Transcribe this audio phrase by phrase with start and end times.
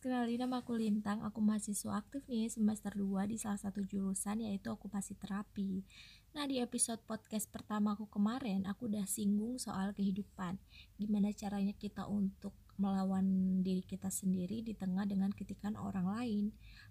[0.00, 5.84] aku Lintang, aku mahasiswa aktif nih semester 2 di salah satu jurusan yaitu okupasi terapi.
[6.32, 10.56] Nah, di episode podcast pertama aku kemarin, aku udah singgung soal kehidupan.
[10.96, 16.44] Gimana caranya kita untuk melawan diri kita sendiri di tengah dengan kritikan orang lain.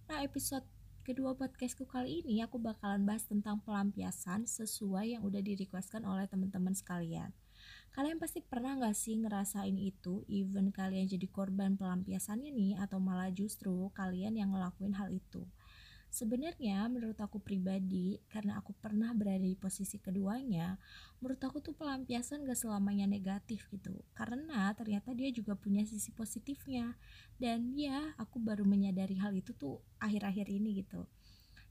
[0.06, 0.70] Nah, episode
[1.02, 6.78] kedua podcastku kali ini aku bakalan bahas tentang pelampiasan sesuai yang udah direquestkan oleh teman-teman
[6.78, 7.34] sekalian.
[7.90, 13.34] Kalian pasti pernah gak sih ngerasain itu, even kalian jadi korban pelampiasannya nih, atau malah
[13.34, 15.44] justru kalian yang ngelakuin hal itu.
[16.10, 20.78] Sebenarnya menurut aku pribadi, karena aku pernah berada di posisi keduanya,
[21.22, 23.94] menurut aku tuh pelampiasan gak selamanya negatif gitu.
[24.14, 26.98] Karena ternyata dia juga punya sisi positifnya.
[27.38, 31.10] Dan ya, aku baru menyadari hal itu tuh akhir-akhir ini gitu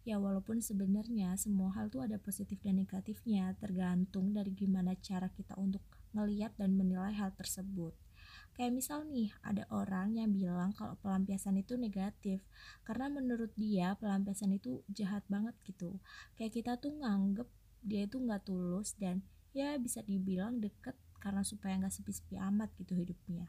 [0.09, 5.53] ya walaupun sebenarnya semua hal tuh ada positif dan negatifnya tergantung dari gimana cara kita
[5.61, 5.85] untuk
[6.19, 7.95] ngeliat dan menilai hal tersebut.
[8.59, 12.43] Kayak misal nih ada orang yang bilang kalau pelampiasan itu negatif
[12.83, 16.03] karena menurut dia pelampiasan itu jahat banget gitu.
[16.35, 17.47] Kayak kita tuh nganggep
[17.87, 19.23] dia itu nggak tulus dan
[19.55, 23.47] ya bisa dibilang deket karena supaya nggak sepi-sepi amat gitu hidupnya.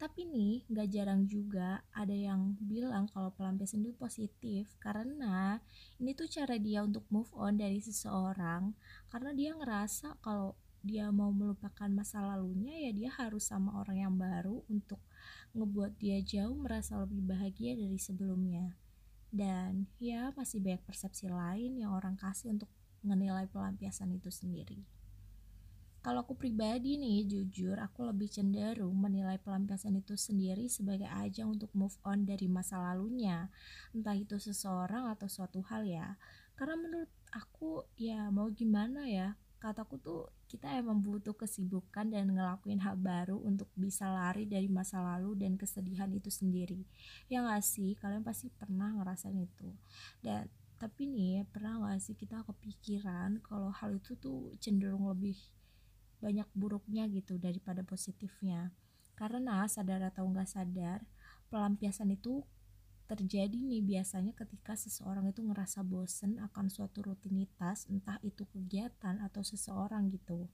[0.00, 5.60] Tapi nih, gak jarang juga ada yang bilang kalau pelampiasan itu positif karena
[6.00, 8.72] ini tuh cara dia untuk move on dari seseorang
[9.12, 14.14] karena dia ngerasa kalau dia mau melupakan masa lalunya ya dia harus sama orang yang
[14.16, 15.00] baru untuk
[15.52, 18.76] ngebuat dia jauh merasa lebih bahagia dari sebelumnya.
[19.30, 22.70] Dan ya masih banyak persepsi lain yang orang kasih untuk
[23.06, 24.82] menilai pelampiasan itu sendiri.
[26.00, 31.68] Kalau aku pribadi nih, jujur aku lebih cenderung menilai pelampiasan itu sendiri sebagai ajang untuk
[31.76, 33.52] move on dari masa lalunya.
[33.92, 36.16] Entah itu seseorang atau suatu hal ya.
[36.56, 42.80] Karena menurut aku ya mau gimana ya, kataku tuh kita emang butuh kesibukan dan ngelakuin
[42.80, 46.88] hal baru untuk bisa lari dari masa lalu dan kesedihan itu sendiri.
[47.28, 49.68] Ya gak sih, kalian pasti pernah ngerasain itu.
[50.24, 50.48] Dan
[50.80, 55.36] tapi nih pernah gak sih kita kepikiran kalau hal itu tuh cenderung lebih
[56.24, 58.72] banyak buruknya gitu daripada positifnya
[59.16, 61.04] karena sadar atau nggak sadar
[61.52, 62.40] pelampiasan itu
[63.10, 69.42] terjadi nih biasanya ketika seseorang itu ngerasa bosen akan suatu rutinitas entah itu kegiatan atau
[69.42, 70.46] seseorang gitu.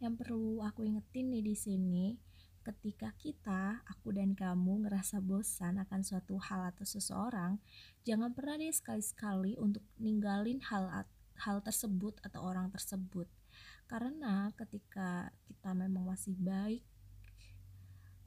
[0.00, 2.06] Yang perlu aku ingetin nih di sini
[2.64, 7.62] ketika kita, aku dan kamu ngerasa bosan akan suatu hal atau seseorang,
[8.02, 13.30] jangan pernah deh sekali-sekali untuk ninggalin hal hal tersebut atau orang tersebut.
[13.86, 16.82] Karena ketika kita memang masih baik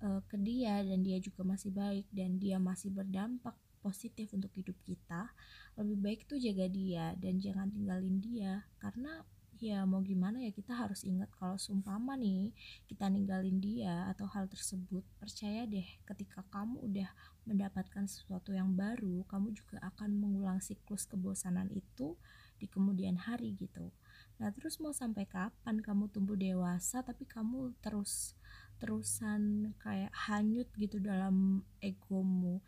[0.03, 4.75] uh, ke dia dan dia juga masih baik dan dia masih berdampak positif untuk hidup
[4.83, 5.31] kita
[5.79, 8.67] lebih baik tuh jaga dia dan jangan tinggalin dia.
[8.83, 9.23] Karena
[9.59, 12.55] ya mau gimana ya kita harus ingat kalau sumpama nih
[12.87, 17.11] kita ninggalin dia atau hal tersebut percaya deh ketika kamu udah
[17.43, 22.15] mendapatkan sesuatu yang baru kamu juga akan mengulang siklus kebosanan itu
[22.55, 23.91] di kemudian hari gitu.
[24.39, 28.38] Nah, terus mau sampai kapan kamu tumbuh dewasa tapi kamu terus
[28.79, 32.63] terusan kayak hanyut gitu dalam egomu.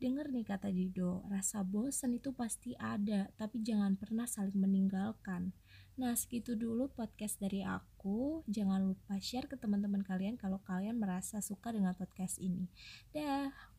[0.00, 5.54] Dengar nih kata Dido, rasa bosan itu pasti ada, tapi jangan pernah saling meninggalkan.
[5.94, 8.42] Nah, segitu dulu podcast dari aku.
[8.50, 12.66] Jangan lupa share ke teman-teman kalian kalau kalian merasa suka dengan podcast ini.
[13.14, 13.73] Dah.